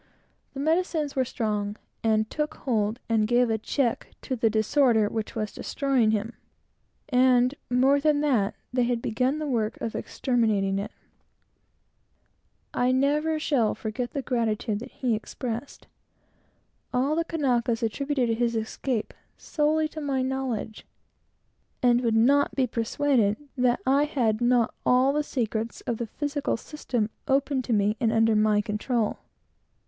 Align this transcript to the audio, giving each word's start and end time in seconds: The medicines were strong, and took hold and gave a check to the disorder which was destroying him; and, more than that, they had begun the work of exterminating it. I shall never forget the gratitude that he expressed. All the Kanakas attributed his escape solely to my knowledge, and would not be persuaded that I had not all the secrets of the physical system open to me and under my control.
The 0.55 0.59
medicines 0.59 1.15
were 1.15 1.23
strong, 1.23 1.75
and 2.03 2.27
took 2.27 2.55
hold 2.55 2.99
and 3.07 3.27
gave 3.27 3.51
a 3.51 3.59
check 3.59 4.07
to 4.23 4.35
the 4.35 4.49
disorder 4.49 5.07
which 5.07 5.35
was 5.35 5.51
destroying 5.51 6.09
him; 6.09 6.33
and, 7.09 7.53
more 7.69 7.99
than 7.99 8.21
that, 8.21 8.55
they 8.73 8.81
had 8.81 8.99
begun 8.99 9.37
the 9.37 9.45
work 9.45 9.79
of 9.79 9.93
exterminating 9.95 10.79
it. 10.79 10.91
I 12.73 12.87
shall 12.89 12.95
never 12.97 13.75
forget 13.75 14.09
the 14.13 14.23
gratitude 14.23 14.79
that 14.79 14.89
he 14.89 15.13
expressed. 15.13 15.85
All 16.91 17.15
the 17.15 17.23
Kanakas 17.23 17.83
attributed 17.83 18.29
his 18.39 18.55
escape 18.55 19.13
solely 19.37 19.87
to 19.89 20.01
my 20.01 20.23
knowledge, 20.23 20.87
and 21.83 22.01
would 22.01 22.15
not 22.15 22.55
be 22.55 22.65
persuaded 22.65 23.37
that 23.55 23.81
I 23.85 24.05
had 24.05 24.41
not 24.41 24.73
all 24.83 25.13
the 25.13 25.21
secrets 25.21 25.81
of 25.81 25.97
the 25.97 26.07
physical 26.07 26.57
system 26.57 27.11
open 27.27 27.61
to 27.61 27.71
me 27.71 27.97
and 27.99 28.11
under 28.11 28.35
my 28.35 28.61
control. 28.61 29.19